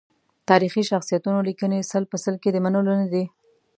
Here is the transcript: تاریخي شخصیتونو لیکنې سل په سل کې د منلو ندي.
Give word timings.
تاریخي 0.49 0.83
شخصیتونو 0.91 1.39
لیکنې 1.49 1.79
سل 1.91 2.03
په 2.11 2.17
سل 2.23 2.35
کې 2.41 2.49
د 2.51 2.57
منلو 2.65 2.93
ندي. 3.01 3.25